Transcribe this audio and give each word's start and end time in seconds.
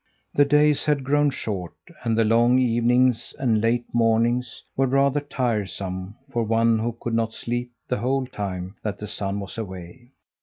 The 0.33 0.45
days 0.45 0.85
had 0.87 1.03
grown 1.03 1.29
short 1.29 1.75
and 2.03 2.17
the 2.17 2.23
long 2.25 2.57
evenings 2.57 3.35
and 3.37 3.61
late 3.61 3.85
mornings 3.93 4.63
were 4.75 4.87
rather 4.87 5.19
tiresome 5.19 6.15
for 6.31 6.41
one 6.41 6.79
who 6.79 6.97
could 6.99 7.13
not 7.13 7.33
sleep 7.35 7.71
the 7.87 7.99
whole 7.99 8.25
time 8.25 8.77
that 8.81 8.97
the 8.97 9.05
sun 9.05 9.39
was 9.39 9.59
away. 9.59 10.09